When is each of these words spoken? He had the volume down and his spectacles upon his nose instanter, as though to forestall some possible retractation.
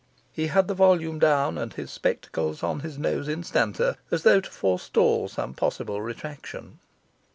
He 0.31 0.47
had 0.47 0.67
the 0.67 0.73
volume 0.73 1.19
down 1.19 1.59
and 1.59 1.71
his 1.73 1.91
spectacles 1.91 2.57
upon 2.63 2.79
his 2.79 2.97
nose 2.97 3.27
instanter, 3.27 3.97
as 4.09 4.23
though 4.23 4.41
to 4.41 4.49
forestall 4.49 5.27
some 5.27 5.53
possible 5.53 6.01
retractation. 6.01 6.79